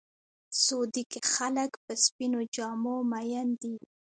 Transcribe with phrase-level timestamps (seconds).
[0.63, 3.75] سعودي کې خلک په سپینو جامو مین دي.